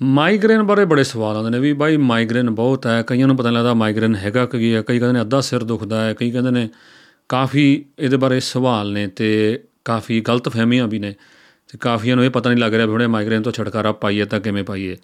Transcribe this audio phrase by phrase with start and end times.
[0.00, 3.56] Migraine ਬਾਰੇ ਬੜੇ ਸਵਾਲ ਆਉਂਦੇ ਨੇ ਵੀ ਬਾਈ ਮਾਈਗ੍ਰੇਨ ਬਹੁਤ ਹੈ, ਕਈਆਂ ਨੂੰ ਪਤਾ ਨਹੀਂ
[3.58, 6.68] ਲੱਗਦਾ ਮਾਈਗ੍ਰੇਨ ਹੈਗਾ ਕੀ ਹੈ, ਕਈ ਕਹਿੰਦੇ ਨੇ ਅੱਧਾ ਸਿਰ ਦੁਖਦਾ ਹੈ, ਕਈ ਕਹਿੰਦੇ ਨੇ
[7.28, 11.14] ਕਾਫੀ ਇਹਦੇ ਬਾਰੇ ਸਵਾਲ ਨੇ ਤੇ ਕਾਫੀ ਗਲਤ ਫਹਿਮੀਆਂ ਵੀ ਨੇ
[11.68, 14.40] ਤੇ ਕਾਫੀਆਂ ਨੂੰ ਇਹ ਪਤਾ ਨਹੀਂ ਲੱਗ ਰਿਹਾ ਵੀ ਹੁਣੇ ਮਾਈਗ੍ਰੇਨ ਤੋਂ ਛੁਟਕਾਰਾ ਪਾਈਏ ਤਾਂ
[14.40, 14.96] ਕਿਵੇਂ ਪਾਈਏ।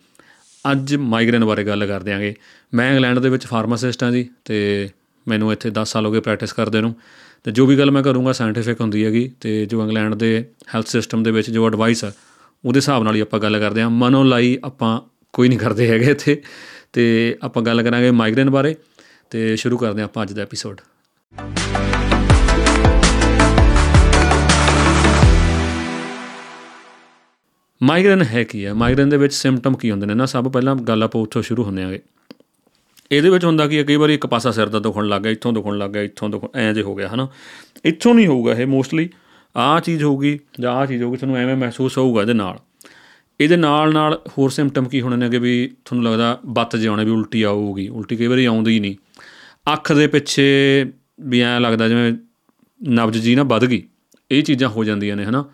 [0.64, 2.34] ਅੱਜ ਮਾਈਗ੍ਰੇਨ ਬਾਰੇ ਗੱਲ ਕਰ ਦਿਆਂਗੇ
[2.74, 4.88] ਮੈਂ ਇੰਗਲੈਂਡ ਦੇ ਵਿੱਚ ਫਾਰਮਾਸਿਸਟ ਹਾਂ ਜੀ ਤੇ
[5.26, 6.94] ਮੈਨੂੰ ਇੱਥੇ 10 ਸਾਲ ਹੋ ਗਏ ਪ੍ਰੈਕਟਿਸ ਕਰਦੇ ਨੂੰ
[7.44, 11.22] ਤੇ ਜੋ ਵੀ ਗੱਲ ਮੈਂ ਕਰੂੰਗਾ ਸਾਇੰਟੀਫਿਕ ਹੁੰਦੀ ਹੈਗੀ ਤੇ ਜੋ ਇੰਗਲੈਂਡ ਦੇ ਹੈਲਥ ਸਿਸਟਮ
[11.22, 12.12] ਦੇ ਵਿੱਚ ਜੋ ਐਡਵਾਈਸ ਆ
[12.64, 15.00] ਉਹਦੇ ਹਿਸਾਬ ਨਾਲ ਹੀ ਆਪਾਂ ਗੱਲ ਕਰਦੇ ਹਾਂ। ਮਨੋ ਲਾਈ ਆਪਾਂ
[15.32, 16.42] ਕੋਈ ਨਹੀਂ ਕਰਦੇ ਹੈਗੇ ਇੱਥੇ।
[16.92, 18.76] ਤੇ ਆਪਾਂ ਗੱਲ ਕਰਾਂਗੇ ਮਾਈਗ੍ਰੇਨ ਬਾਰੇ
[19.30, 20.80] ਤੇ ਸ਼ੁਰੂ ਕਰਦੇ ਹਾਂ ਆਪਾਂ ਅੱਜ ਦਾ ਐਪੀਸੋਡ
[27.82, 28.74] ਮਾਈਗ੍ਰੇਨ ਹੈ ਕੀ ਹੈ?
[28.74, 30.14] ਮਾਈਗ੍ਰੇਨ ਦੇ ਵਿੱਚ ਸਿੰਪਟਮ ਕੀ ਹੁੰਦੇ ਨੇ?
[30.14, 32.02] ਨਾ, ਸਭ ਪਹਿਲਾਂ ਗੱਲ ਆਪਾਂ ਉੱਥੋਂ ਸ਼ੁਰੂ ਹੁੰਦੇ ਆਂਗੇ
[33.12, 33.82] ਇਹਦੇ ਵਿੱਚ ਹੁੰਦਾ ਕੀ ਹੈ?
[33.82, 36.56] ਕਈ ਵਾਰੀ ਇੱਕ ਪਾਸਾ ਸਿਰ ਦਾ ਦੁਖਣ ਲੱਗ ਗਿਆ, ਇੱਥੋਂ ਦੁਖਣ ਲੱਗ ਗਿਆ, ਇੱਥੋਂ ਦੁਖ
[36.56, 37.28] ਐਂ ਜੇ ਹੋ ਗਿਆ, ਹਨਾ?
[37.84, 39.10] ਇੱਥੋਂ ਨਹੀਂ ਹੋਊਗਾ ਇਹ ਮੋਸਟਲੀ
[39.54, 42.58] ਆਹ ਚੀਜ਼ ਹੋਊਗੀ ਜਾਂ ਆਹ ਚੀਜ਼ ਹੋਊਗੀ, ਤੁਹਾਨੂੰ ਐਵੇਂ ਮਹਿਸੂਸ ਹੋਊਗਾ ਇਹਦੇ ਨਾਲ।
[43.40, 47.42] ਇਹਦੇ ਨਾਲ ਨਾਲ ਹੋਰ ਸਿੰਪਟਮ ਕੀ ਹੋਣੇ ਨੇਗੇ ਵੀ ਤੁਹਾਨੂੰ ਲੱਗਦਾ ਬੱਤ ਜਿਉਣੇ ਵੀ ਉਲਟੀ
[47.42, 48.96] ਆਊਗੀ, ਉਲਟੀ ਕਈ ਵਾਰੀ ਆਉਂਦੀ ਹੀ ਨਹੀਂ।
[49.72, 50.86] ਅੱਖ ਦੇ ਪਿੱਛੇ
[51.20, 52.12] ਵੀ ਐਂ ਲੱਗਦਾ ਜਿਵੇਂ
[52.80, 53.82] ਨਬਜ ਜੀ ਨਾ ਵੱਧ ਗਈ,
[54.30, 55.44] ਇਹ ਚੀਜ਼ਾਂ ਹੋ ਜਾਂਦੀਆਂ ਨੇ, ਹਨਾ।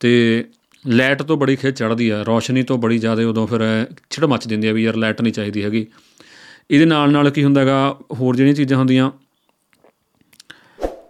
[0.00, 0.44] ਤੇ
[0.84, 3.62] ਲਾਈਟ ਤੋਂ ਬੜੀ ਖਿੱਚ ਚੜਦੀ ਆ, ਰੋਸ਼ਨੀ ਤੋਂ ਬੜੀ ਜ਼ਿਆਦਾ ਉਦੋਂ ਫਿਰ
[4.10, 5.86] ਛਿੜ ਮੱਚ ਦਿੰਦੀ ਆ ਵੀ ਯਾਰ ਲਾਈਟ ਨਹੀਂ ਚਾਹੀਦੀ ਹੈਗੀ।
[6.70, 9.10] ਇਹਦੇ ਨਾਲ ਨਾਲ ਕੀ ਹੁੰਦਾ ਹੈਗਾ, ਹੋਰ ਜਿਹੜੀਆਂ ਚੀਜ਼ਾਂ ਹੁੰਦੀਆਂ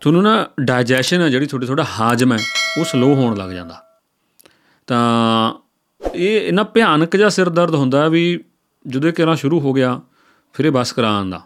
[0.00, 2.38] ਤੁਹਾਨੂੰ ਨਾ ਡਾਈਜੈਸ਼ਨ ਆ ਜਿਹੜੀ ਥੋੜੀ ਥੋੜਾ ਹਾਜ਼ਮ ਹੈ,
[2.78, 3.84] ਉਹ ਸਲੋ ਹੋਣ ਲੱਗ ਜਾਂਦਾ।
[4.86, 5.52] ਤਾਂ
[6.14, 8.44] ਇਹ ਇਹਨਾਂ ਭਿਆਨਕ ਜਿਹਾ ਸਿਰ ਦਰਦ ਹੁੰਦਾ ਵੀ
[8.86, 10.00] ਜਦੋਂ ਕਿਹੜਾ ਸ਼ੁਰੂ ਹੋ ਗਿਆ,
[10.52, 11.40] ਫਿਰ ਇਹ ਬਸ ਕਰਾਉਣ ਦਾ।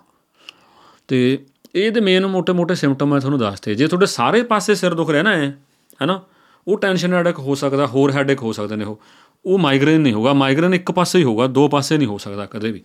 [1.09, 5.11] ਤੇ ਇਹ ਦੇ ਮੇਨ ਮੋٹے-ਮੋٹے ਸਿੰਪਟਮ ਮੈਂ ਤੁਹਾਨੂੰ ਦੱਸਤੇ। ਜੇ ਤੁਹਾਡੇ ਸਾਰੇ ਪਾਸੇ ਸਿਰ ਦੁਖ
[5.11, 5.59] ਰਿਹਾ ਨਾ ਹੈ
[6.03, 6.23] ਹੈਨਾ,
[6.69, 9.01] ਉਹ ਟੈਨਸ਼ਨ ਹੈਡੇਕ ਹੋ ਸਕਦਾ, ਹੋਰ ਹੈਡੇਕ ਹੋ ਸਕਦੇ ਨੇ ਉਹ।
[9.45, 12.73] ਉਹ ਮਾਈਗ੍ਰੇਨ ਨਹੀਂ ਹੋਗਾ ਮਾਈਗ੍ਰੇਨ ਇੱਕ ਪਾਸੇ ਹੀ ਹੋਗਾ ਦੋ ਪਾਸੇ ਨਹੀਂ ਹੋ ਸਕਦਾ ਕਦੇ
[12.73, 12.83] ਵੀ।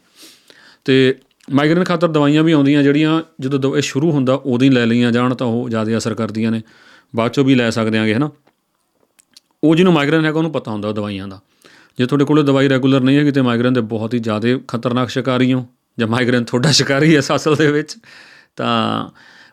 [0.85, 1.19] ਤੇ
[1.53, 5.35] ਮਾਈਗ੍ਰੇਨ ਖਾਤਰ ਦਵਾਈਆਂ ਵੀ ਆਉਂਦੀਆਂ ਜਿਹੜੀਆਂ ਜਦੋਂ ਇਹ ਸ਼ੁਰੂ ਹੁੰਦਾ, ਉਦੋਂ ਹੀ ਲੈ ਲਈਆਂ ਜਾਣ
[5.35, 6.61] ਤਾਂ ਉਹ ਜ਼ਿਆਦਾ ਅਸਰ ਕਰਦੀਆਂ ਨੇ।
[7.15, 8.29] ਬਾਅਦ ਚੋਂ ਵੀ ਲੈ ਸਕਦੇ ਆਂਗੇ, ਹਨਾ?
[9.63, 11.39] ਉਹ ਜਿਹਨੂੰ ਮਾਈਗ੍ਰੇਨ ਹੈਗਾ, ਉਹਨੂੰ ਪਤਾ ਹੁੰਦਾ ਦਵਾਈਆਂ ਦਾ।
[11.97, 15.53] ਜੇ ਤੁਹਾਡੇ ਕੋਲ ਦਵਾਈ ਰੈਗੂਲਰ ਨਹੀਂ ਹੈਗੀ ਤੇ ਮਾਈਗ੍ਰੇਨ ਦੇ ਬਹੁਤ ਹੀ ਜ਼ਿਆਦਾ ਖਤਰਨਾਕ ਸ਼ਿਕਾਰੀ
[15.53, 15.65] ਹੋ,
[15.99, 17.97] ਜਾਂ ਮਾਈਗ੍ਰੇਨ ਤੁਹਾਡਾ ਸ਼ਿਕਾਰੀ ਹੈ ਅਸਲ ਦੇ ਵਿੱਚ,
[18.55, 19.09] ਤਾਂ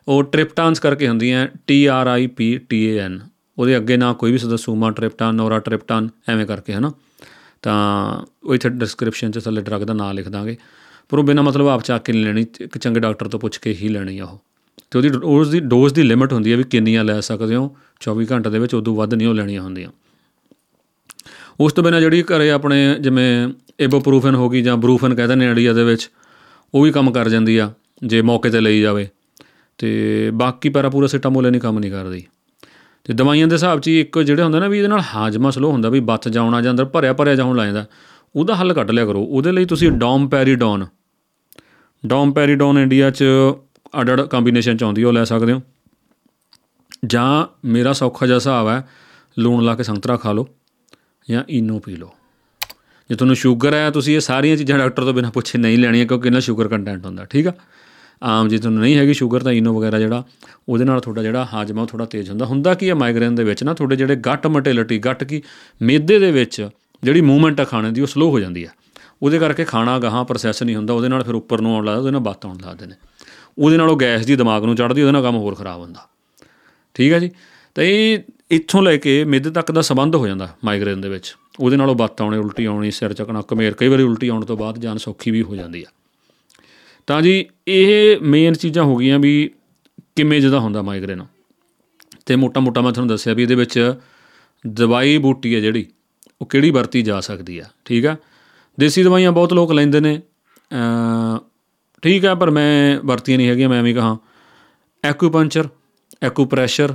[0.07, 3.19] ਉਹ ਟ੍ਰਿਪਟਾਨਸ ਕਰਕੇ ਹੁੰਦੀਆਂ T R I P T A N
[3.57, 6.91] ਉਹਦੇ ਅੱਗੇ ਨਾ ਕੋਈ ਵੀ ਸੂਮਾ ਟ੍ਰਿਪਟਾਨ, ਨੋਰਾ ਟ੍ਰਿਪਟਾਨ, ਐਵੇਂ ਕਰਕੇ, ਹਨਾ?
[7.61, 10.57] ਤਾਂ ਉਹ ਇੱਥੇ ਡਿਸਕ੍ਰਿਪਸ਼ਨ 'ਚ ਥੱਲੇ ਡਰਗ ਦਾ ਨਾਮ ਲਿਖ ਦਾਂਗੇ।
[11.09, 13.73] ਪਰ ਉਹ ਬਿਨਾ ਮਤਲਬ ਆਪ ਚੱਕ ਕੇ ਨਹੀਂ ਲੈਣੀ, ਇੱਕ ਚੰਗੇ ਡਾਕਟਰ ਤੋਂ ਪੁੱਛ ਕੇ
[13.73, 14.41] ਹੀ ਲੈਣੀ ਆ ਉਹ।
[14.91, 18.25] ਤੇ ਉਹਦੀ ਉਸ ਦੀ ਡੋਜ਼ ਦੀ ਲਿਮਿਟ ਹੁੰਦੀ ਹੈ ਵੀ ਕਿੰਨੀਆਂ ਲੈ ਸਕਦੇ ਹੋ 24
[18.31, 19.89] ਘੰਟੇ ਦੇ ਵਿੱਚ ਉਦੋਂ ਵੱਧ ਨਹੀਂ ਉਹ ਲੈਣੀਆਂ ਹੁੰਦੀਆਂ।
[21.59, 25.73] ਉਸ ਤੋਂ ਬਿਨਾ ਜਿਹੜੀ ਘਰੇ ਆਪਣੇ ਜਿਵੇਂ ਇਬੋਪਰੂਫਨ ਹੋ ਗਈ ਜਾਂ ਬਰੂਫਨ ਕਹਿੰਦੇ ਨੇ ਇੰਡੀਆ
[25.73, 26.09] ਦੇ ਵਿੱਚ,
[26.73, 27.71] ਉਹ ਵੀ ਕੰਮ ਕਰ ਜਾਂਦੀ ਆ,
[28.03, 29.07] ਜੇ ਮੌਕੇ ਤੇ ਲਈ ਜਾਵੇ।
[29.77, 32.23] ਤੇ ਬਾਕੀ ਪੈਰਾਪੂਰਾਸਿਟਾਮੋਲ ਨਹੀਂ ਕੰਮ ਨਹੀਂ ਕਰਦੀ।
[33.03, 35.89] ਤੇ ਦਵਾਈਆਂ ਦੇ ਹਿਸਾਬ 'ਚ ਇੱਕ ਜਿਹੜੇ ਹੁੰਦਾ ਨਾ ਵੀ ਇਹਦੇ ਨਾਲ ਹਾਜਮਾ ਸਲੋ ਹੁੰਦਾ
[35.89, 37.85] ਵੀ ਬੱਤ ਜਾਉਣਾ ਜਾਂ ਅੰਦਰ ਭਰਿਆ ਭਰਿਆ ਜਾਉਣ ਲੱਗ ਜਾਂਦਾ।
[38.35, 40.85] ਉਹਦਾ ਹੱਲ ਕੱਢ ਲਿਆ ਕਰੋ। ਉਹਦੇ ਲਈ ਤੁਸੀਂ ਡੋਮਪੈਰੀਡੋਨ
[42.05, 43.23] ਡੋਮਪੈਰੀਡੋਨ ਇੰਡੀਆ 'ਚ
[44.01, 45.61] ਅਡੜ ਕੰਬੀਨੇਸ਼ਨ 'ਚ ਆਉਂਦੀ ਉਹ ਲੈ ਸਕਦੇ ਹੋ।
[47.05, 48.87] ਜਾਂ ਮੇਰਾ ਸੌਖਾ ਜਿਹਾ ਹਿਸਾਬ ਹੈ,
[49.39, 50.47] ਲੂਣ ਲਾ ਕੇ ਸੰਤਰਾ ਖਾ ਲਓ
[51.29, 52.11] ਜਾਂ ਇਨੋ ਪੀ ਲਓ।
[53.09, 56.27] ਜੇ ਤੁਹਾਨੂੰ ਸ਼ੂਗਰ ਹੈ, ਤੁਸੀਂ ਇਹ ਸਾਰੀਆਂ ਚੀਜ਼ਾਂ ਡਾਕਟਰ ਤੋਂ ਬਿਨਾਂ ਪੁੱਛੇ ਨਹੀਂ ਲੈਣੀਆਂ, ਕਿਉਂਕਿ
[56.27, 57.53] ਇਹਨਾਂ ਸ਼ੂਗਰ ਕੰਟੈਂਟ ਹੁੰਦਾ, ਠੀਕ ਆ?
[58.23, 60.23] ਆਮ ਜੇ ਤੁਹਾਨੂੰ ਨਹੀਂ ਹੈਗੀ ਸ਼ੂਗਰ, ਤਾਂ ਇਨੋ ਵਗੈਰਾ ਜਿਹੜਾ,
[60.69, 63.73] ਉਹਦੇ ਨਾਲ ਤੁਹਾਡਾ ਜਿਹੜਾ ਹਾਜਮਾ ਥੋੜਾ ਤੇਜ਼ ਹੁੰਦਾ। ਹੁੰਦਾ ਕੀ ਹੈ ਮਾਈਗ੍ਰੇਨ ਦੇ ਵਿੱਚ ਨਾ,
[63.73, 65.41] ਤੁਹਾਡੇ ਜਿਹੜੇ ਗੱਟ ਮੋਟਿਲਿਟੀ ਗੱਟ ਕੀ,
[65.81, 66.69] ਮੇਦੇ ਦੇ ਵਿੱਚ
[67.03, 68.69] ਜਿਹੜੀ ਮੂਵਮੈਂਟ ਆ ਖਾਣੇ ਦੀ, ਉਹ ਸਲੋ ਹੋ ਜਾਂਦੀ ਆ।
[69.21, 72.11] ਉਹਦੇ ਕਰਕੇ ਖਾਣਾ ਗਾਹਾਂ ਪ੍ਰੋਸੈਸ ਨਹੀਂ ਹੁੰਦਾ, ਉਹਦੇ ਨਾਲ ਫਿਰ ਉੱਪਰ ਨੂੰ ਆਉਣ ਲੱਗਦਾ ਉਹਦੇ
[72.11, 72.95] ਨਾਲ ਬਾਤ ਆਉਣ ਲੱਗਦੇ ਨੇ
[73.57, 76.07] ਉਹਦੇ ਨਾਲ ਉਹ ਗੈਸ ਦੀ ਦਿਮਾਗ ਨੂੰ ਚੜ੍ਹਦੀ, ਉਹਦੇ ਨਾਲ ਕੰਮ ਹੋਰ ਖਰਾਬ ਹੁੰਦਾ।
[76.93, 77.31] ਠੀਕ ਹੈ ਜੀ?
[77.75, 78.19] ਤਾਂ ਇਹ
[78.51, 82.21] ਇੱਥੋਂ ਲੈ ਕੇ ਮਿੱਧ ਤੱਕ ਦਾ ਸਬੰਧ ਹੋ ਜਾਂਦਾ ਮਾਈਗ੍ਰੇਨ ਦੇ ਵਿੱਚ। ਉਹਦੇ ਨਾਲੋਂ ਬੱਤ
[82.21, 85.41] ਆਉਣੀ, ਉਲਟੀ ਆਉਣੀ, ਸਿਰ ਚੱਕਣਾ ਕਮੇਰ ਕਈ ਵਾਰੀ ਉਲਟੀ ਆਉਣ ਤੋਂ ਬਾਅਦ ਜਾਨ ਸੌਖੀ ਵੀ
[85.41, 85.91] ਹੋ ਜਾਂਦੀ ਆ।
[87.07, 89.51] ਤਾਂ ਜੀ, ਇਹ ਮੇਨ ਚੀਜ਼ਾਂ ਹੋ ਗਈਆਂ ਵੀ
[90.15, 91.25] ਕਿਵੇਂ ਜਿਹਦਾ ਹੁੰਦਾ ਮਾਈਗ੍ਰੇਨ
[92.25, 93.93] ਤੇ ਮੋਟਾ ਮੋਟਾ ਮੈਂ ਤੁਹਾਨੂੰ ਦੱਸਿਆ ਵੀ ਇਹਦੇ ਵਿੱਚ
[94.67, 95.85] ਦਵਾਈ ਬੂਟੀ ਹੈ ਜਿਹੜੀ
[96.41, 98.15] ਉਹ ਕਿਹੜੀ ਵਰਤੀ ਜਾ ਸਕਦੀ ਆ, ਠੀਕ ਆ?
[98.77, 100.19] ਦੇਸੀ ਦਵਾਈਆਂ ਬਹੁਤ ਲੋਕ ਲੈਂਦੇ ਨੇ।
[102.03, 104.15] ਠੀਕ ਆ, ਪਰ ਮੈਂ ਵਰਤੀਆਂ ਨਹੀਂ ਹੈਗੀਆਂ, ਮੈਂ ਐਵੇਂ ਕਹਾਂ।
[105.03, 105.67] ਐਕੂਪੰਚਰ
[106.21, 106.93] ਐਕੂਪ੍ਰੈਸ਼ਰ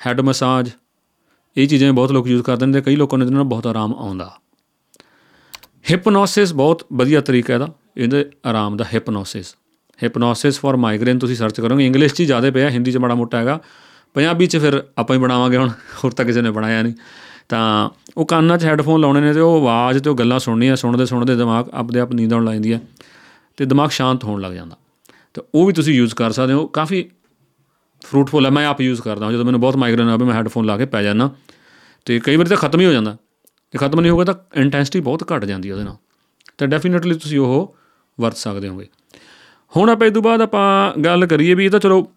[0.00, 0.70] ਹੈਡ ਮਸਾਜ
[1.56, 3.94] ਇਹ ਚੀਜ਼ਾਂ ਬਹੁਤ ਲੋਕ ਯੂਜ਼ ਕਰਦੇ ਨੇ ਤੇ ਕਈ ਲੋਕਾਂ ਨੂੰ ਇਹਦੇ ਨਾਲ ਬਹੁਤ ਆਰਾਮ
[3.94, 4.30] ਆਉਂਦਾ।
[5.90, 9.54] ਹਿਪਨੋਸਿਸ ਬਹੁਤ ਵਧੀਆ ਤਰੀਕਾ ਇਹਦਾ। ਇਹਦੇ ਆਰਾਮ ਦਾ ਹਿਪਨੋਸਿਸ
[9.98, 13.60] ਹਿਪਨੋਸਿਸ ਫॉर ਮਾਈਗ੍ਰੇਨ ਤੁਸੀਂ ਸਰਚ ਕਰੋਗੇ। ਇੰਗਲਿਸ਼ 'ਚ ਜ਼ਿਆਦਾ ਪਿਆ, ਹਿੰਦੀ 'ਚ ਬੜਾ ਮੋਟਾ ਹੈਗਾ।
[14.16, 16.94] ਪੰਜਾਬੀ 'ਚ ਫਿਰ ਆਪਾਂ ਹੀ ਬਣਾਵਾਂਗੇ ਹੁਣ, ਹੋਰ ਤਾਂ ਕਿਸੇ ਨੇ ਬਣਾਇਆ ਨਹੀਂ।
[17.48, 21.06] ਤਾਂ ਉਹ ਕੰਨਾਂ 'ਚ ਹੈੱਡਫੋਨ ਲਾਉਣੇ ਨੇ ਤੇ ਉਹ ਆਵਾਜ਼ ਤੇ ਉਹ ਗੱਲਾਂ ਸੁਣਨੀਆਂ, ਸੁਣਦੇ
[21.06, 22.80] ਸੁਣਦੇ ਦਿਮਾਗ ਆਪਦੇ ਆਪ ਨੀਂਦ ਆਉਣ ਲੱਗ ਜਾਂਦੀ ਹੈ
[23.56, 24.76] ਤੇ ਦਿਮਾਗ ਸ਼ਾਂਤ ਹੋਣ ਲੱਗ ਜਾਂਦਾ।
[25.34, 27.10] ਤੇ ਉਹ ਵੀ ਤੁਸੀਂ ਯੂਜ਼ ਕਰ ਸਕਦੇ ਹੋ, ਕਾਫੀ
[28.04, 30.76] ਫਰੂਟਫੁਲ ਹੈ, ਮੈਂ ਆਪ ਯੂਜ਼ ਕਰਦਾ ਹਾਂ, ਜਦੋਂ ਮੈਨੂੰ ਬਹੁਤ ਮਾਈਗ੍ਰੇਨ ਆਵੇ, ਮੈਂ ਹੈੱਡਫੋਨ ਲਾ
[30.78, 31.30] ਕੇ ਪੈ ਜਾਂਦਾ
[32.04, 33.16] ਤੇ ਕਈ ਵਾਰੀ ਤਾਂ ਖਤਮ ਹੀ ਹੋ ਜਾਂਦਾ।
[33.72, 35.96] ਜੇ ਖਤਮ ਨਹੀਂ ਹੋਗਾ ਤਾਂ ਇੰਟੈਂਸਿਟੀ ਬਹੁਤ ਘਟ ਜਾਂਦੀ ਉਹਦੇ ਨਾਲ।
[36.58, 37.76] ਤਾਂ ਡੈਫੀਨਿਟਲੀ ਤੁਸੀਂ ਉਹ
[38.20, 38.88] ਵਰਤ ਸਕਦੇ ਹੋਗੇ।
[39.76, 42.10] ਹੁਣ ਆਪਾਂ ਇਸ ਤੋਂ ਬਾਅਦ ਆਪਾਂ ਗੱਲ ਕਰੀਏ ਵੀ ਇਹ ਤਾਂ ਚਲੋ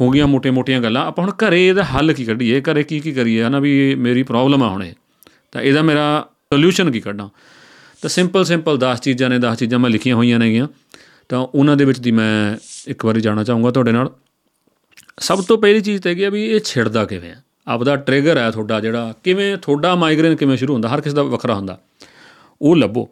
[0.00, 2.60] ਹੋ ਗਈਆਂ ਮੋਟੇ-ਮੋਟੀਆਂ ਗੱਲਾਂ ਆਪਾਂ ਹੁਣ ਘਰੇ ਇਹਦਾ ਹੱਲ ਕੀ ਕੱਢੀਏ?
[2.60, 3.44] ਘਰੇ ਕੀ ਕੀ ਕਰੀਏ?
[3.44, 4.92] ਹਨਾ ਵੀ ਮੇਰੀ ਪ੍ਰੋਬਲਮ ਆ ਹੁਣ। ਇਹ
[5.52, 7.28] ਤਾਂ ਇਹਦਾ ਮੇਰਾ ਸੋਲੂਸ਼ਨ ਕੀ ਕੱਢਾਂ?
[8.02, 10.68] ਤਾਂ ਸਿੰਪਲ ਸਿੰਪਲ 10 ਚੀਜ਼ਾਂ ਨੇ 10 ਚੀਜ਼ਾਂ ਮੈਂ ਲਿਖੀਆਂ ਹੋਈਆਂ ਨੇਗੀਆਂ।
[11.28, 12.56] ਤਾਂ ਉਹਨਾਂ ਦੇ ਵਿੱਚ ਦੀ ਮੈਂ
[12.86, 14.10] ਇੱਕ ਵਾਰੀ ਜਾਣਾ ਚਾਹੂੰਗਾ ਤੁਹਾਡੇ ਨਾਲ।
[15.18, 17.36] ਸਭ ਤੋਂ ਪਹਿਲੀ ਚੀਜ਼ ਤੇ ਹੈਗੀ ਆ ਵੀ ਇਹ ਛਿੜਦਾ ਕਿਵੇਂ ਆ?
[17.66, 20.88] ਆਪਦਾ ਟ੍ਰਿਗਰ ਹੈ ਤੁਹਾਡਾ ਜਿਹੜਾ। ਕਿਵੇਂ ਤੁਹਾਡਾ ਮਾਈਗ੍ਰੇਨ ਕਿਵੇਂ ਸ਼ੁਰੂ ਹੁੰਦਾ?
[20.88, 21.80] ਹਰ ਕਿਸੇ ਦਾ ਵੱਖਰਾ ਹੁੰਦਾ।
[22.62, 23.08] ਉਹ ਲੱਭੋ।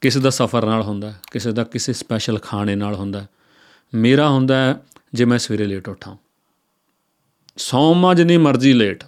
[0.00, 3.28] ਕਿਸੇ ਦਾ ਸਫ਼ਰ ਨਾਲ ਹੁੰਦਾ ਹੈ, ਕਿਸੇ ਦਾ ਕਿਸੇ ਸਪੈਸ਼ਲ ਖਾਣੇ ਨਾਲ ਹੁੰਦਾ। ਹੈ।
[3.94, 4.76] ਮੇਰਾ ਹੁੰਦਾ ਹੈ
[5.14, 6.16] ਜੇ ਮੈਂ ਸਵੇਰੇ ਲੇਟ ਉੱਠਾਂ।
[7.58, 9.04] ਸੌਂਵਾਂ ਜਿੰਨੀ ਮਰਜ਼ੀ ਲੇਟ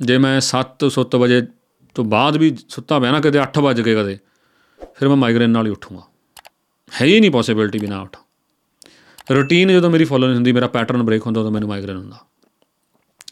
[0.00, 1.40] ਜੇ ਮੈਂ 7 ਸੁੱਤ ਵਜੇ
[1.96, 4.18] ਤੋਂ ਬਾਅਦ ਵੀ ਸੁੱਤਾ ਪਿਆ ਨਾ, ਕਦੇ 8 ਵਜ ਗਏ ਕਦੇ,
[4.96, 6.02] ਫਿਰ ਮੈਂ ਮਾਈਗ੍ਰੇਨ ਨਾਲ ਹੀ ਉੱਠੂੰਗਾ।
[6.92, 11.02] ਹੈ ਹੀ ਨਹੀਂ ਪੋਸੀਬਿਲਿਟੀ ਵੀ ਨਾ ਉੱਠਾਂ। ਰੂਟੀਨ ਜਦੋਂ ਮੇਰੀ ਫੋਲੋ ਨਹੀਂ ਹੁੰਦੀ, ਮੇਰਾ ਪੈਟਰਨ
[11.02, 12.18] ਬ੍ਰੇਕ ਹੁੰਦਾ, ਉਦੋਂ ਮੈਨੂੰ ਮਾਈਗ੍ਰੇਨ ਹੁੰਦਾ।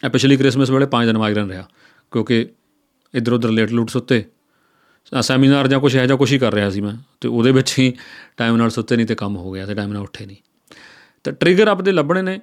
[0.03, 1.67] ਇਹ ਪਿਛਲੀ ਕ੍ਰਿਸਮਸ ਵੇਲੇ 5 ਦਿਨ ਮਾਈਗ੍ਰੇਨ ਰਿਹਾ,
[2.11, 2.47] ਕਿਉਂਕਿ
[3.13, 4.23] ਇੱਧਰ ਉੱਧਰ ਲੇਟ ਲੂਟ ਸੁੱਤੇ
[5.21, 7.93] ਸੈਮੀਨਾਰ ਜਾਂ ਕੁਝ ਇਹੋ ਜਿਹਾ ਕੁਛ ਹੀ ਕਰ ਰਿਹਾ ਸੀ ਮੈਂ, ਤੇ ਉਹਦੇ ਵਿੱਚ ਹੀ
[8.37, 10.37] ਟਾਈਮ ਨਾਲ ਸੁੱਤੇ ਨਹੀਂ ਤੇ ਕੰਮ ਹੋ ਗਿਆ ਤੇ ਟਾਈਮ ਨਾਲ ਉੱਠੇ ਨਹੀਂ।
[11.27, 12.39] ਤਾਂ ਟ੍ਰਿਗਰ ਆਪਦੇ ਲੱਭਣੇ ਨੇ।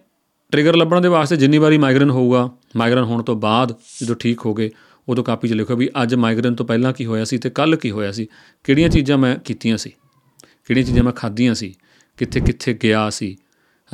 [0.52, 4.54] ਟ੍ਰਿਗਰ ਲੱਭਣ ਦੇ ਵਾਸਤੇ ਜਿੰਨੀ ਵਾਰੀ ਮਾਈਗ੍ਰੇਨ ਹੋਊਗਾ ਮਾਈਗ੍ਰੇਨ ਹੋਣ ਤੋਂ ਬਾਅਦ ਜਦੋਂ ਠੀਕ ਹੋ
[4.54, 4.70] ਗਏ,
[5.08, 7.90] ਉਦੋਂ ਕਾਪੀ 'ਚ ਲਿਖੋ ਵੀ ਅੱਜ ਮਾਈਗ੍ਰੇਨ ਤੋਂ ਪਹਿਲਾਂ ਕੀ ਹੋਇਆ ਸੀ ਤੇ ਕੱਲ ਕੀ
[7.90, 8.26] ਹੋਇਆ ਸੀ।
[8.64, 9.90] ਕਿਹੜੀਆਂ ਚੀਜ਼ਾਂ ਮੈਂ ਕੀਤੀਆਂ ਸੀ?
[10.66, 11.74] ਕਿਹੜੀਆਂ ਚੀਜ਼ਾਂ ਮੈਂ ਖਾਧੀਆਂ ਸੀ?
[12.16, 13.36] ਕਿੱਥੇ ਕਿੱਥੇ ਗਿਆ ਸੀ?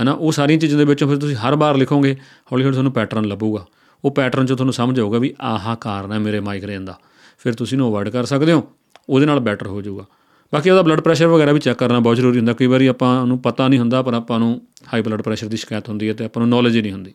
[0.03, 2.17] ਹਨਾ, ਉਹ ਸਾਰੀਆਂ ਚੀਜ਼ਾਂ ਦੇ ਵਿੱਚੋਂ ਫਿਰ ਤੁਸੀਂ ਹਰ ਵਾਰ ਲਿਖੋਗੇ,
[2.53, 3.67] ਹੌਲੀ ਹੌਲੀ ਤੁਹਾਨੂੰ ਪੈਟਰਨ ਲੱਭੂਗਾ।
[4.05, 6.99] ਉਹ ਪੈਟਰਨ 'ਚੋਂ ਤੁਹਾਨੂੰ ਸਮਝ ਆਊਗਾ ਵੀ ਆਹ ਕਾਰਨ ਹੈ ਮੇਰੇ ਮਾਈਗ੍ਰੇਨ ਦਾ।
[7.39, 8.69] ਫਿਰ ਤੁਸੀਂ ਇਹਨੂੰ ਅਵੋਇਡ ਕਰ ਸਕਦੇ ਹੋ,
[9.09, 10.05] ਉਹਦੇ ਨਾਲ ਬੈਟਰ ਹੋ ਜਾਊਗਾ।
[10.53, 13.39] ਬਾਕੀ ਉਹਦਾ ਬਲੱਡ ਪ੍ਰੈਸ਼ਰ ਵਗੈਰਾ ਵੀ ਚੈੱਕ ਕਰਨਾ ਬਹੁਤ ਜ਼ਰੂਰੀ ਹੁੰਦਾ। ਕਈ ਵਾਰੀ ਆਪਾਂ ਨੂੰ
[13.39, 14.61] ਪਤਾ ਨਹੀਂ ਹੁੰਦਾ, ਪਰ ਆਪਾਂ ਨੂੰ
[14.93, 17.15] ਹਾਈ ਬਲੱਡ ਪ੍ਰੈਸ਼ਰ ਦੀ ਸ਼ਿਕਾਇਤ ਹੁੰਦੀ ਹੈ ਤੇ ਆਪਾਂ ਨੂੰ ਨੌਲੇਜ ਹੀ ਨਹੀਂ ਹੁੰਦੀ।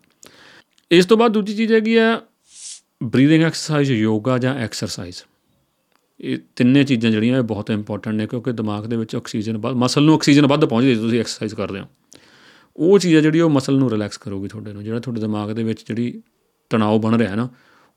[0.92, 2.22] ਇਸ ਤੋਂ ਬਾਅਦ ਦੂਜੀ ਚੀਜ਼ ਹੈਗੀ ਆ
[3.04, 5.22] ਬਰੀਥਿੰਗ ਐਕਸਰਸਾਈਜ਼ ਯੋਗਾ ਜਾਂ ਐਕਸਰਸਾਈਜ਼
[6.20, 10.04] ਇਹ ਤਿੰਨੇ ਚੀਜ਼ਾਂ ਜਿਹੜੀਆਂ ਇਹ ਬਹੁਤ ਇੰਪੋਰਟੈਂਟ ਨੇ, ਕਿਉਂਕਿ ਦਿਮਾਗ ਦੇ ਵਿੱਚ ਆਕਸੀਜਨ ਵੱਧ ਮਸਲ
[10.04, 11.86] ਨੂੰ ਆਕਸੀਜਨ ਵੱਧ ਪਹੁੰਚਦੀ ਜਦੋਂ ਤੁਸੀਂ ਐਕਸਰਸਾਈਜ਼ ਕਰਦੇ ਹੋ।
[12.76, 15.64] ਉਹ ਚੀਜ਼ ਆ ਜਿਹੜੀ ਉਹ ਮਸਲ ਨੂੰ ਰਿਲੈਕਸ ਕਰੂਗੀ ਤੁਹਾਡੇ ਨੂੰ, ਜਿਹੜਾ ਤੁਹਾਡੇ ਦਿਮਾਗ ਦੇ
[15.64, 16.22] ਵਿੱਚ ਜਿਹੜੀ
[16.70, 17.50] ਤਣਾਅ ਬਣ ਰਿਹਾ ਹੈ ਨਾ,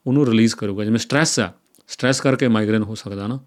[0.06, 1.52] ਉਹਨੂੰ ਰਿਲੀਜ਼ ਕਰੂਗਾ। ਜਿਵੇਂ ਸਟ੍ਰੈਸ ਆ
[1.88, 3.38] ਸਟ੍ਰੈਸ ਕਰਕੇ ਮਾਈਗ੍ਰੇਨ ਹੋ ਸਕਦਾ ਨਾ।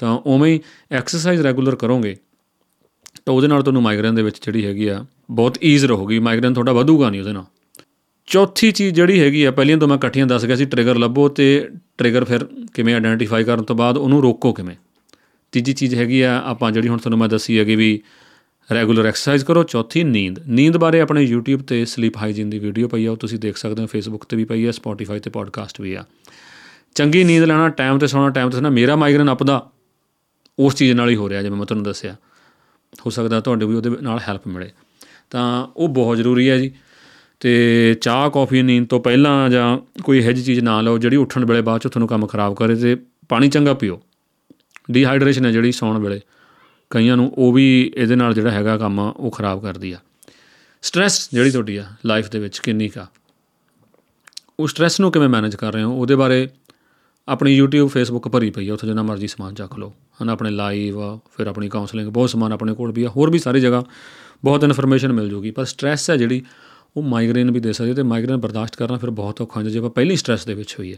[0.00, 0.60] ਤਾਂ ਉਵੇਂ ਹੀ
[0.92, 2.16] ਐਕਸਰਸਾਈਜ਼ ਰੈਗੂਲਰ ਕਰੋਗੇ,
[3.26, 6.72] ਤਾਂ ਉਹਦੇ ਨਾਲ ਤੁਹਾਨੂੰ ਮਾਈਗ੍ਰੇਨ ਦੇ ਵਿੱਚ ਜਿਹੜੀ ਹੈਗੀ ਆ, ਬਹੁਤ ਈਜ਼ ਰਹੂਗੀ ਮਾਈਗ੍ਰੇਨ ਤੁਹਾਡਾ
[6.72, 7.44] ਵਧੂਗਾ ਨਹੀਂ ਉਹਦੇ ਨਾਲ।
[8.28, 11.68] ਚੌਥੀ ਚੀਜ਼ ਜਿਹੜੀ ਹੈਗੀ ਆ, ਪਹਿਲੀਆਂ ਤੋਂ ਮੈਂ ਇਕੱਠੀਆਂ ਦੱਸ ਗਿਆ ਸੀ ਟ੍ਰਿਗਰ ਲੱਭੋ ਤੇ
[11.98, 14.74] ਟ੍ਰਿਗਰ ਫਿਰ ਕਿਵੇਂ ਆਇਡੈਂਟੀਫਾਈ ਕਰਨ ਤੋਂ ਬਾਅਦ ਉਹਨੂੰ ਰੋਕੋ ਕਿਵੇਂ।
[15.52, 18.00] ਤੀਜੀ ਚੀਜ਼ ਹੈਗੀ ਆ, ਆਪਾਂ ਜਿਹੜੀ ਹੁਣ ਤੁਹਾਨੂੰ ਮੈਂ ਦੱਸੀ ਹੈਗੀ ਵੀ
[18.70, 23.06] ਰੈਗੂਲਰ ਐਕਸਰਸਾਈਜ਼ ਕਰੋ, ਚੌਥੀ ਨੀਂਦ। ਨੀਂਦ ਬਾਰੇ ਆਪਣੇ YouTube ਤੇ ਸਲੀਪ ਹਾਈਜੀਨ ਦੀ ਵੀਡੀਓ ਪਈ
[23.06, 25.94] ਆ, ਉਹ ਤੁਸੀਂ ਦੇਖ ਸਕਦੇ ਹੋ, Facebook ਤੇ ਵੀ ਪਈ ਆ, Spotify ਤੇ ਪੋਡਕਾਸਟ ਵੀ
[25.94, 26.04] ਆ।
[26.94, 29.70] ਚੰਗੀ ਨੀਂਦ ਲੈਣਾ ਟਾਈਮ ਤੇ ਸੌਣਾ ਟਾਈਮ ਤੇ ਸੌਣਾ, ਮੇਰਾ ਮਾਈਗ੍ਰੇਨ ਅਪਦਾ
[30.58, 32.16] ਉਸ ਚੀਜ਼ ਨਾਲ ਹੀ ਹੋ ਰਿਹਾ, ਜਿਵੇਂ ਮੈਂ ਤੁਹਾਨੂੰ ਦੱਸਿਆ।
[33.06, 34.70] ਹੋ ਸਕਦਾ ਤੁਹਾਡੇ ਵੀ ਉਹਦੇ ਨਾਲ ਹੈਲਪ ਮਿਲੇ।
[35.30, 36.72] ਤਾਂ ਉਹ ਬਹੁਤ ਜ਼ਰੂਰੀ ਹੈ ਜੀ।
[37.40, 41.44] ਤੇ ਚਾਹ, ਕੌਫੀ, ਨੀਂਦ ਤੋਂ ਪਹਿਲਾਂ ਜਾਂ ਕੋਈ ਇਹੋ ਜਿਹੀ ਚੀਜ਼ ਨਾ ਲਓ, ਜਿਹੜੀ ਉੱਠਣ
[41.44, 42.96] ਵੇਲੇ ਬਾਅਦ ਚ ਤੁਹਾਨੂੰ ਕੰਮ ਖਰਾਬ ਕਰੇ ਤੇ
[43.28, 44.02] ਪਾਣੀ ਚੰਗਾ ਪੀਓ।
[44.90, 46.20] ਡੀਹਾਈਡਰੇਸ਼ਨ ਹੈ ਜਿਹੜੀ ਸੌਣ ਵੇਲੇ।
[46.90, 49.98] ਕਈਆਂ ਨੂੰ ਉਹ ਵੀ ਇਹਦੇ ਨਾਲ ਜਿਹੜਾ ਹੈਗਾ ਕੰਮ ਉਹ ਖਰਾਬ ਕਰਦੀ ਆ।
[50.82, 53.06] ਸਟ੍ਰੈਸ ਜਿਹੜੀ ਤੁਹਾਡੀ ਆ ਲਾਈਫ ਦੇ ਵਿੱਚ ਕਿੰਨੀ ਕਾ
[54.60, 55.92] ਉਹ ਸਟ੍ਰੈਸ ਨੂੰ ਕਿਵੇਂ ਮੈਨੇਜ ਕਰ ਰਹੇ ਹੋ?
[55.92, 56.48] ਉਹਦੇ ਬਾਰੇ
[57.28, 61.16] ਆਪਣੀ YouTube, Facebook ਭਰੀ ਪਈ ਆ, ਉੱਥੇ ਜਿੰਨਾ ਮਰਜ਼ੀ ਸਮਾਨ ਚੱਕ ਲਓ। ਹਨਾ, ਆਪਣੇ ਲਾਈਵ
[61.16, 63.84] ਫਿਰ ਆਪਣੀ ਕਾਉਂਸਲਿੰਗ ਬਹੁਤ ਸਮਾਨ ਆਪਣੇ ਕੋਲ ਵੀ ਆ, ਹੋਰ ਵੀ ਸਾਰੀ ਜਗ੍ਹਾ
[64.44, 66.42] ਬਹੁਤ ਇਨਫੋਰਮੇਸ਼ਨ ਮਿਲ ਜੂਗੀ। ਪਰ ਸਟ੍ਰੈਸ ਹੈ ਜਿਹੜੀ,
[66.96, 69.78] ਉਹ ਮਾਈਗ੍ਰੇਨ ਵੀ ਦੇ ਸਕਦੀ ਹੈ ਤੇ ਮਾਈਗ੍ਰੇਨ ਬਰਦਾਸ਼ਤ ਕਰਨਾ ਫਿਰ ਬਹੁਤ ਔਖਾ ਹੁੰਦਾ ਜੇ
[69.78, 70.96] ਆਪਾਂ ਪਹਿਲੀ ਸਟ੍ਰੈਸ ਦੇ ਵਿੱਚ ਹੋਈਏ।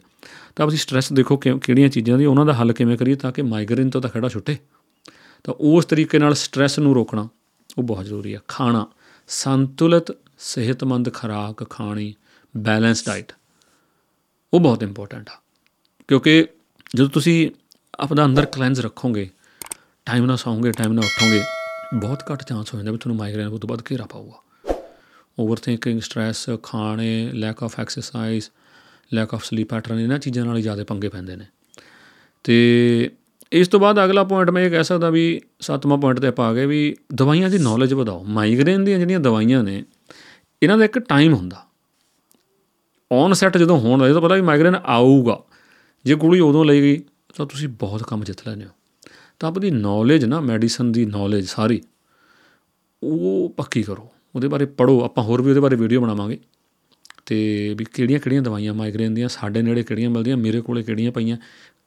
[0.57, 3.43] ਤਾਂ ਤੁਸੀਂ ਸਟ੍ਰੈਸ ਦੇਖੋ ਕਿ ਕਿਹੜੀਆਂ ਚੀਜ਼ਾਂ ਦੀ, ਉਹਨਾਂ ਦਾ ਹੱਲ ਕਿਵੇਂ ਕਰੀਏ ਤਾਂ ਕਿ
[3.43, 4.57] ਮਾਈਗ੍ਰੇਨ ਤੋਂ ਤਾਂ ਖੜਾ ਛੁੱਟੇ।
[5.45, 7.29] ਤਾਂ ਉਸ ਤਰੀਕੇ ਨਾਲ ਸਟ੍ਰੈਸ ਨੂੰ ਰੋਕਣਾ,
[7.79, 8.87] ਉਹ ਬਹੁਤ ਜ਼ਰੂਰੀ ਹੈ ਖਾਣਾ,
[9.29, 12.15] ਸੰਤੁਲਿਤ, ਸਿਹਤਮੰਦ ਖੁਰਾਕ, ਖਾਣੀ
[12.57, 13.33] ਬੈਲੈਂਸ ਡਾਈਟ
[14.55, 15.33] ਉਹ ਬਹੁਤ ਇੰਪੋਰਟੈਂਟ ਆ।
[16.11, 16.47] ਕਿਉਂਕਿ
[16.97, 17.51] ਜਦੋਂ ਤੁਸੀਂ
[18.01, 19.29] ਆਪਣਾ ਅੰਦਰ ਕਲੈਂਸ ਰੱਖੋਗੇ
[20.07, 21.43] ਟਾਈਮ ਨਾਲ ਸੌਂਗੇ ਟਾਈਮ ਨਾਲ ਉੱਠੋਗੇ,
[21.95, 24.73] ਬਹੁਤ ਘੱਟ ਚਾਂਸ ਹੋ ਜਾਂਦਾ ਵੀ ਤੁਹਾਨੂੰ ਮਾਈਗ੍ਰੇਨ ਤੋਂ ਬਾਅਦ ਘੇਰਾ ਪਾਊਗਾ।
[25.39, 28.49] ਓਵਰਥਿੰਕਿੰਗ ਸਟ੍ਰੈਸ ਖਾਣੇ lack of exercise
[29.15, 31.45] lack of sleep pattern ਇਹਨਾਂ ਚੀਜ਼ਾਂ ਨਾਲ ਜ਼ਿਆਦਾ ਪੰਗੇ ਪੈਂਦੇ ਨੇ।
[32.45, 33.11] ਤੇ
[33.53, 36.55] ਇਸ ਤੋਂ ਬਾਅਦ ਅਗਲਾ ਪੁਆਇੰਟ ਮੈਂ ਇਹ ਕਹਿ ਸਕਦਾ ਵੀ ਸੱਤਵਾਂ ਪੁਆਇੰਟ ਤੇ ਆਪਾਂ ਆ
[36.55, 39.85] ਗਏ ਵੀ ਦਵਾਈਆਂ ਦੀ ਨੌਲੇਜ ਵਧਾਓ। ਮਾਈਗ੍ਰੇਨ ਦੀਆਂ ਜਿਹੜੀਆਂ ਦਵਾਈਆਂ ਨੇ,
[40.63, 41.67] ਇਹਨਾਂ ਦਾ ਇੱਕ ਟਾਈਮ ਹੁੰਦਾ।
[43.13, 45.43] ਔਨ ਸੈਟ ਜਦੋਂ ਹੋਣ ਲੱਗੇ ਤਾਂ ਪਤਾ ਵੀ ਮਾਈਗ੍ਰੇਨ ਆਊਗਾ।
[46.05, 47.03] ਜੇ ਗੋਲੀ ਉਦੋਂ ਲਈ ਗਈ,
[47.37, 48.71] ਤਾਂ ਤੁਸੀਂ ਬਹੁਤ ਕੰਮ ਜਿੱਤ ਲੈਂਦੇ ਹੋ।
[49.39, 51.83] ਤਾਂ ਆਪਣੀ ਨੌਲੇਜ ਨਾ ਮੈਡੀਸਨ ਦੀ ਨੌਲੇਜ ਸਾਰੀ,
[53.03, 56.39] ਉਹ ਪੱਕੀ ਕਰੋ। ਉਹਦੇ ਬਾਰੇ ਪੜੋ ਆਪਾਂ ਹੋਰ ਵੀ ਉਹਦੇ ਬਾਰੇ ਵੀਡੀਓ ਬਣਾਵਾਂਗੇ।
[57.27, 61.37] ਤੇ ਵੀ ਕਿਹੜੀਆਂ ਕਿਹੜੀਆਂ ਦਵਾਈਆਂ ਮਾਈਗ੍ਰੇਨ ਦੀਆਂ, ਸਾਡੇ ਨੇੜੇ ਕਿਹੜੀਆਂ ਮਿਲਦੀਆਂ, ਮੇਰੇ ਕੋਲੇ ਕਿਹੜੀਆਂ ਪਈਆਂ,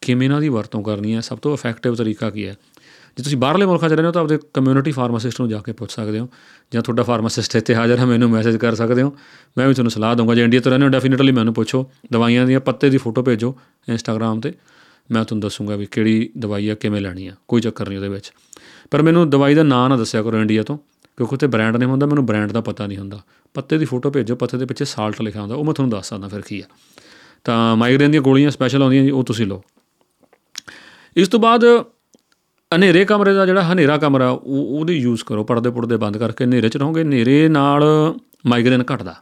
[0.01, 2.55] ਕਿਵੇਂ ਇਹਨਾਂ ਦੀ ਵਰਤੋਂ ਕਰਨੀ ਹੈ, ਸਭ ਤੋਂ ਇਫੈਕਟਿਵ ਤਰੀਕਾ ਕੀ ਹੈ?
[3.17, 5.91] ਜੇ ਤੁਸੀਂ ਬਾਹਰਲੇ ਮੁਲਕਾਂ 'ਚ ਰਹਿੰਦੇ ਹੋ ਤਾਂ ਆਪਦੇ ਕਮਿਊਨਿਟੀ ਫਾਰਮਾਸਿਸਟ ਨੂੰ ਜਾ ਕੇ ਪੁੱਛ
[5.91, 6.29] ਸਕਦੇ ਹੋ
[6.73, 9.15] ਜਾਂ ਤੁਹਾਡਾ ਫਾਰਮਾਸਿਸਟ ਇੱਥੇ ਹਾਜ਼ਰ ਹੈ, ਮੈਨੂੰ ਮੈਸੇਜ ਕਰ ਸਕਦੇ ਹੋ।
[9.57, 12.59] ਮੈਂ ਵੀ ਤੁਹਾਨੂੰ ਸਲਾਹ ਦਊਂਗਾ। ਜੇ ਇੰਡੀਆ ਤੋਂ ਰਹਿੰਦੇ ਹੋ ਡੈਫੀਨਿਟਲੀ ਮੈਨੂੰ ਪੁੱਛੋ। ਦਵਾਈਆਂ ਦੀਆਂ
[12.59, 13.55] ਪੱਤੇ ਦੀ ਫੋਟੋ ਭੇਜੋ
[13.89, 14.53] ਇੰਸਟਾਗ੍ਰam ਤੇ।
[15.11, 18.31] ਮੈਂ ਤੁਹਾਨੂੰ ਦੱਸੂਗਾ ਵੀ ਕਿਹੜੀ ਦਵਾਈ ਆ, ਕਿਵੇਂ ਲੈਣੀ ਆ। ਕੋਈ ਚੱਕਰ ਨਹੀਂ ਉਹਦੇ ਵਿੱਚ।
[18.91, 20.77] ਪਰ ਮੈਨੂੰ ਦਵਾਈ ਦਾ ਨਾਂ ਨਾ ਦੱਸਿਆ ਕਰੋ ਇੰਡੀਆ ਤੋਂ,
[21.17, 23.19] ਕਿਉਂਕਿ ਉੱਥੇ ਬ੍ਰਾਂਡ ਨਹੀਂ ਹੁੰਦਾ, ਮੈਨੂੰ ਬ੍ਰਾਂਡ ਦਾ ਪਤਾ ਨਹੀਂ ਹੁੰਦਾ।
[23.53, 26.27] ਪੱਤੇ ਦੀ ਫੋਟੋ ਭੇਜੋ, ਪੱਤੇ ਦੇ ਪਿੱਛੇ ਸਾਲਟ ਲਿਖਿਆ ਹੁੰਦਾ, ਉਹ ਮੈਂ ਤੁਹਾਨੂੰ ਦੱਸ ਸਕਦਾ
[26.27, 26.63] ਫਿਰ ਕੀ ਆ।
[27.43, 29.63] ਤਾਂ ਮਾਈਗ੍ਰੇਨ ਦੀਆਂ ਗੋਲੀਆਂ ਸਪੈਸ਼ਲ ਆਉਂਦੀਆਂ ਜੀ, ਉਹ ਤੁਸੀਂ ਲਓ।
[31.15, 31.65] ਇਸ ਤੋਂ ਬਾਅਦ
[32.75, 36.69] ਹਨੇਰੇ ਕਮਰੇ ਦਾ ਜਿਹੜਾ ਹਨੇਰਾ ਕਮਰਾ, ਉਹ ਉਹਦੀ ਯੂਜ਼ ਕਰੋ। ਪਰਦੇ ਪੁਰਦੇ ਬੰਦ ਕਰਕੇ ਹਨੇਰੇ
[36.69, 37.83] 'ਚ ਰਹੋਗੇ, ਹਨੇਰੇ ਨਾਲ
[38.47, 39.15] ਮਾਈਗ੍ਰੇਨ ਘਟਦਾ।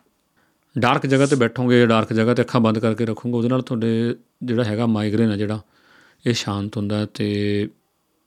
[0.78, 4.64] ਡਾਰਕ ਜਗ੍ਹਾ ਤੇ ਬੈਠੋਗੇ ਡਾਰਕ ਜਗ੍ਹਾ ਤੇ ਅੱਖਾਂ ਬੰਦ ਕਰਕੇ ਰੱਖੋਗੇ, ਉਹਦੇ ਨਾਲ ਤੁਹਾਡੇ ਜਿਹੜਾ
[4.64, 5.60] ਹੈਗਾ ਮਾਈਗ੍ਰੇਨ ਹੈ ਜਿਹੜਾ,
[6.26, 7.70] ਇਹ ਸ਼ਾਂਤ ਹੁੰਦਾ ਤੇ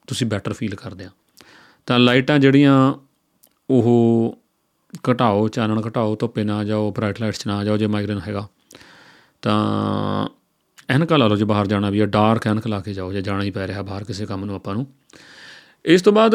[0.07, 1.11] ਤੁਸੀਂ ਬੈਟਰ ਫੀਲ ਕਰਦੇ ਆ।
[1.87, 2.95] ਤਾਂ ਲਾਈਟਾਂ ਜਿਹੜੀਆਂ,
[3.71, 4.39] ਉਹ
[5.11, 8.49] ਘਟਾਓ, ਚਾਨਣ ਘਟਾਓ, ਧੁੱਪੇ ਨਾ ਜਾਓ ਬ੍ਰਾਈਟ ਲਾਈਟਸ 'ਚ ਨਾ ਜਾਓ ਜੇ ਮਾਈਗ੍ਰੇਨ ਹੈਗਾ।
[9.43, 10.29] ਤਾਂ
[10.91, 13.43] ਐਨਕਾਂ ਲਾ ਲਓ ਜੇ ਬਾਹਰ ਜਾਣਾ ਵੀ ਹੈ ਡਾਰਕ ਐਨਕ ਲਾ ਕੇ ਜਾਓ, ਜੇ ਜਾਣਾ
[13.43, 14.87] ਹੀ ਪੈ ਰਿਹਾ ਬਾਹਰ ਕਿਸੇ ਕੰਮ ਨੂੰ ਆਪਾਂ ਨੂੰ।
[15.85, 16.35] ਇਸ ਤੋਂ ਬਾਅਦ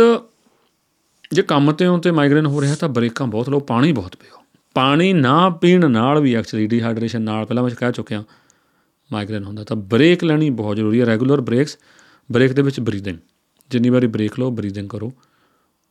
[1.31, 4.43] ਜੇ ਕੰਮ ਤੇ ਹੋ ਤੇ ਮਾਈਗ੍ਰੇਨ ਹੋ ਰਿਹਾ ਤਾਂ ਬ੍ਰੇਕਾਂ ਬਹੁਤ ਲਓ, ਪਾਣੀ ਬਹੁਤ ਪੀਓ।
[4.75, 8.23] ਪਾਣੀ ਨਾ ਪੀਣ ਨਾਲ ਵੀ ਐਕਚੁਅਲੀ ਡੀਹਾਈਡਰੇਸ਼ਨ ਨਾਲ, ਪਹਿਲਾਂ ਮੈਂ ਕਹਿ ਚੁੱਕਿਆ
[9.11, 11.77] ਮਾਈਗ੍ਰੇਨ ਹੁੰਦਾ ਤਾਂ ਬ੍ਰੇਕ ਲੈਣੀ ਬਹੁਤ ਜ਼ਰੂਰੀ ਹੈ ਰੈਗੂਲਰ ਬ੍ਰੇਕਸ
[12.31, 13.17] ਬ੍ਰੇਕ ਦੇ ਵਿੱਚ ਬਰੀਥਿੰਗ
[13.71, 15.11] ਜਿੰਨੀ ਵਾਰੀ ਬ੍ਰੇਕ ਲਓ ਬਰੀਦਿੰਗ ਕਰੋ।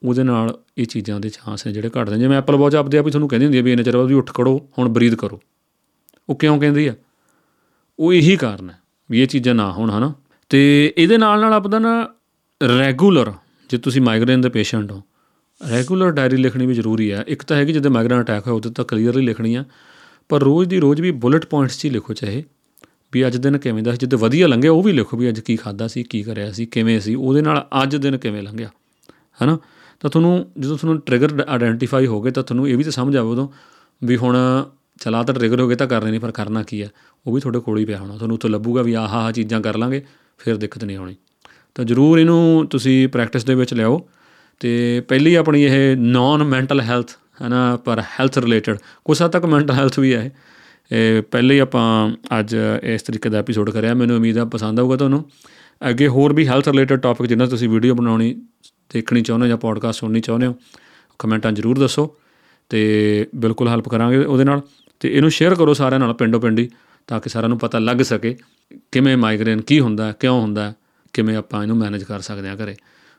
[0.02, 3.06] ਉਹਦੇ ਨਾਲ ਇਹ ਚੀਜ਼ਾਂ ਦੇ ਚਾਂਸ ਨੇ ਜਿਹੜੇ ਘਟਦੇ ਨੇ। ਜਿਵੇਂ ਐਪਲ ਵਾਚ ਆਪਦੇ ਆਪ
[3.06, 5.40] ਹੀ ਤੁਹਾਨੂੰ ਕਹਿੰਦੀ ਹੁੰਦੀ ਹੈ ਵੀ ਇੰਨੇ ਚਿਰ ਬਾਅਦ ਵੀ ਉੱਠ ਖੜੋ, ਹੁਣ ਬਰੀਦ ਕਰੋ।
[6.28, 6.94] ਉਹ ਕਿਉਂ ਕਹਿੰਦੀ ਆ?
[7.98, 8.78] ਉਹ ਇਹੀ ਕਾਰਨ ਹੈ
[9.10, 10.14] ਵੀ ਇਹ ਚੀਜ਼ਾਂ ਨਾ ਹੋਣ, ਹਨਾ?
[10.48, 12.08] ਤੇ ਇਹਦੇ ਨਾਲ ਨਾਲ ਆਪਦਾ ਨਾ
[12.78, 13.32] ਰੈਗੂਲਰ
[13.70, 15.02] ਜੇ ਤੁਸੀਂ ਮਾਈਗ੍ਰੇਨ ਦੇ ਪੇਸ਼ੈਂਟ ਹੋ
[15.70, 18.70] ਰੈਗੂਲਰ ਡਾਇਰੀ ਲਿਖਣੀ ਵੀ ਜ਼ਰੂਰੀ ਹੈ। ਇੱਕ ਤਾਂ ਹੈ ਕਿ ਜਦੋਂ ਮਾਈਗ੍ਰੇਨ ਅਟੈਕ ਹੋਇਆ ਉਹਦੇ
[18.70, 19.64] ਤਾਂ ਕਲੀਅਰਲੀ ਲਿਖਣੀ ਆ।
[20.28, 22.44] ਪਰ ਰੋਜ਼ ਦੀ ਰੋਜ਼ ਵੀ ਬੁਲੇਟ ਪੁਆਇੰਟਸ 'ਚ ਹੀ ਲਿਖੋ ਚਾਹੇ।
[23.12, 25.56] ਵੀ ਅੱਜ ਦਿਨ ਕਿਵੇਂ ਦਾ ਸੀ, ਜਿੱਦੇ ਵਧੀਆ ਲੰਘਿਆ, ਉਹ ਵੀ ਲਿਖੋ ਵੀ ਅੱਜ ਕੀ
[25.56, 28.68] ਖਾਦਾ ਸੀ, ਕੀ ਕਰਿਆ ਸੀ, ਕਿਵੇਂ ਸੀ, ਉਹਦੇ ਨਾਲ ਅੱਜ ਦਿਨ ਕਿਵੇਂ ਲੰਘਿਆ,
[29.42, 29.58] ਹੈਨਾ?
[30.00, 33.28] ਤਾਂ ਤੁਹਾਨੂੰ, ਜਦੋਂ ਤੁਹਾਨੂੰ ਟ੍ਰਿਗਰ ਆਇਡੈਂਟੀਫਾਈ ਹੋ ਗਏ, ਤਾਂ ਤੁਹਾਨੂੰ ਇਹ ਵੀ ਤਾਂ ਸਮਝ ਆਵੇ
[33.28, 33.48] ਉਦੋਂ
[34.04, 34.36] ਵੀ ਹੁਣ
[35.00, 36.88] ਚਲਾ ਤਾਂ ਟ੍ਰਿਗਰ ਹੋ ਗਏ ਤਾਂ ਕਰਨੇ ਨਹੀਂ ਪਰ ਕਰਨਾ ਕੀ ਹੈ
[37.26, 39.76] ਉਹ ਵੀ ਤੁਹਾਡੇ ਕੋਲ ਹੀ ਪਿਆ ਹੋਣਾ। ਤੁਹਾਨੂੰ ਉੱਥੋਂ ਲੱਭੂਗਾ ਵੀ ਆਹ ਆਹ ਚੀਜ਼ਾਂ ਕਰ
[39.76, 40.02] ਲਾਂਗੇ,
[40.38, 41.16] ਫਿਰ ਦਿੱਕਤ ਨਹੀਂ ਆਉਣੀ।
[41.74, 44.08] ਤਾਂ ਜ਼ਰੂਰ ਇਹਨੂੰ ਤੁਸੀਂ ਪ੍ਰੈਕਟਿਸ ਦੇ ਵਿੱਚ ਲਿਆਓ।
[44.60, 47.10] ਤੇ ਪਹਿਲੀ ਆਪਣੀ ਇਹ ਨਾਨ ਮੈਂਟਲ ਹੈਲਥ
[47.42, 50.30] ਹੈ ਨਾ ਪਰ ਹੈਲਥ ਰਿਲੇਟਡ ਕੁਛ ਹੱਦ ਤੱਕ ਮੈਂਟਲ ਹੈਲਥ ਵੀ ਹੈ ਇਹ।
[50.92, 51.86] ਇਹ ਪਹਿਲੇ ਹੀ ਆਪਾਂ
[52.40, 55.24] ਅੱਜ ਇਸ ਤਰੀਕੇ ਦਾ ਐਪੀਸੋਡ ਕਰਿਆ। ਮੈਨੂੰ ਉਮੀਦ ਆ ਪਸੰਦ ਆਊਗਾ ਤੁਹਾਨੂੰ।
[55.88, 58.34] ਅੱਗੇ ਹੋਰ ਵੀ ਹੈਲਥ ਰਿਲੇਟਡ ਟੌਪਿਕ ਜਿਨ੍ਹਾਂ ਤੁਸੀਂ ਵੀਡੀਓ ਬਣਾਉਣੀ,
[58.92, 60.54] ਦੇਖਣੀ ਚਾਹੁੰਦੇ ਹੋ ਜਾਂ ਪੋਡਕਾਸਟ ਸੁਣਨੀ ਚਾਹੁੰਦੇ ਹੋ,
[61.18, 62.16] ਕਮੈਂਟਾਂ ਜ਼ਰੂਰ ਦੱਸੋ।
[62.70, 64.60] ਤੇ ਬਿਲਕੁਲ ਹੈਲਪ ਕਰਾਂਗੇ ਉਹਦੇ ਨਾਲ।
[65.00, 66.70] ਤੇ ਇਹਨੂੰ ਸ਼ੇਅਰ ਕਰੋ ਸਾਰਿਆਂ ਨਾਲ, ਪਿੰਡੋ ਪਿੰਡੀ,
[67.06, 68.36] ਤਾਂ ਕਿ ਸਾਰਿਆਂ ਨੂੰ ਪਤਾ ਲੱਗ ਸਕੇ
[68.92, 70.72] ਕਿਵੇਂ ਮਾਈਗ੍ਰੇਨ ਕੀ ਹੁੰਦਾ, ਕਿਉਂ ਹੁੰਦਾ,
[71.12, 72.76] ਕਿਵੇਂ ਆਪਾਂ ਇਹਨੂੰ ਮੈਨੇਜ ਕਰ ਸਕਦੇ ਹਾਂ ਘਰੇ।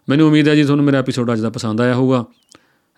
[0.10, 2.26] ਮੈਨੂੰ ਉਮੀਦ ਹੈ ਜੀ ਤੁਹਾਨੂੰ ਮੇਰਾ ਐਪੀਸੋਡ ਅੱਜ ਦਾ ਪਸੰਦ ਆਇਆ ਹੋਊਗਾ।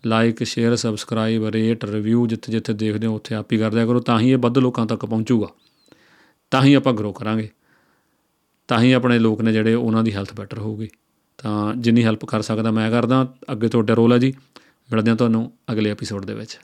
[0.05, 3.99] Like share subscribe rate review ਜਿੱਥੇ ਜਿੱਥੇ ਦੇਖਦੇ ਹੋ, ਉੱਥੇ ਆਪ ਹੀ ਕਰ ਦਿਆ ਕਰੋ,
[3.99, 5.47] ਤਾਂ ਹੀ ਇਹ ਵੱਧ ਲੋਕਾਂ ਤੱਕ ਪਹੁੰਚੂਗਾ।
[6.51, 7.49] ਤਾਂ ਹੀ ਆਪਾਂ ਗਰੋ ਕਰਾਂਗੇ।
[8.67, 10.89] ਤਾਂ ਹੀ ਆਪਣੇ ਲੋਕ ਨੇ ਜਿਹੜੇ ਉਹਨਾਂ ਦੀ ਹੈਲਥ ਬੈਟਰ ਹੋਊਗੀ।
[11.37, 14.33] ਤਾਂ ਜਿੰਨੀ ਹੈਲਪ ਕਰ ਸਕਦਾ ਮੈਂ ਕਰਦਾ। ਅੱਗੇ ਤੁਹਾਡਾ ਰੋਲ ਹੈ ਜੀ।
[14.91, 16.59] ਮਿਲਦੇ ਹਾਂ ਤੁਹਾਨੂੰ ਅਗਲੇ ਐਪੀਸੋਡ ਦੇ ਵਿੱਚ।